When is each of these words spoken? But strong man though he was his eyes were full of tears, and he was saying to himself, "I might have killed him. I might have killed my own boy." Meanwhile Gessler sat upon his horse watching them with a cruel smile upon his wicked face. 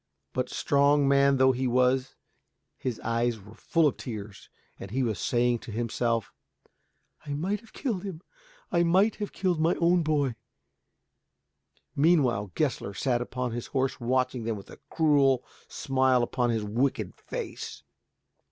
But 0.33 0.49
strong 0.49 1.07
man 1.07 1.37
though 1.37 1.51
he 1.51 1.67
was 1.67 2.15
his 2.75 2.99
eyes 3.01 3.39
were 3.39 3.53
full 3.53 3.85
of 3.85 3.97
tears, 3.97 4.49
and 4.79 4.89
he 4.89 5.03
was 5.03 5.19
saying 5.19 5.59
to 5.59 5.71
himself, 5.71 6.33
"I 7.23 7.35
might 7.35 7.59
have 7.59 7.71
killed 7.71 8.01
him. 8.03 8.23
I 8.71 8.81
might 8.81 9.17
have 9.17 9.31
killed 9.31 9.59
my 9.61 9.75
own 9.75 10.01
boy." 10.01 10.33
Meanwhile 11.95 12.51
Gessler 12.55 12.95
sat 12.95 13.21
upon 13.21 13.51
his 13.51 13.67
horse 13.67 13.99
watching 13.99 14.43
them 14.43 14.57
with 14.57 14.71
a 14.71 14.79
cruel 14.89 15.45
smile 15.67 16.23
upon 16.23 16.49
his 16.49 16.63
wicked 16.63 17.13
face. 17.13 17.83